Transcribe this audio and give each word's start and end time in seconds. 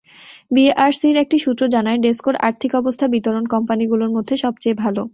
বিইআরসির 0.51 1.15
একটি 1.17 1.37
সূত্র 1.39 1.63
জানায়, 1.67 1.99
ডেসকোর 1.99 2.35
আর্থিক 2.47 2.71
অবস্থা 2.75 3.05
বিতরণ 3.07 3.45
কোম্পানিগুলোর 3.45 4.11
মধ্যে 4.15 4.35
সবচেয়ে 4.37 4.75
ভালো। 4.75 5.01